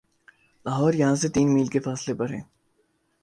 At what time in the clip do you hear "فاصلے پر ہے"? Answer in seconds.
1.79-2.41